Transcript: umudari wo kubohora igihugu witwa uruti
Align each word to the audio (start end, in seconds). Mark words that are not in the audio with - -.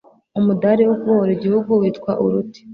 umudari 0.39 0.83
wo 0.89 0.95
kubohora 1.01 1.31
igihugu 1.37 1.71
witwa 1.81 2.11
uruti 2.23 2.61